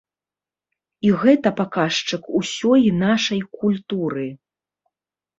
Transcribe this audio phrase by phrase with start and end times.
[1.07, 4.25] І гэта паказчык усёй нашай культуры.